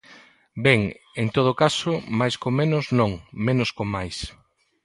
[0.65, 0.81] Ben,
[1.21, 3.11] en todo caso, máis con menos, non;
[3.47, 4.17] menos con máis.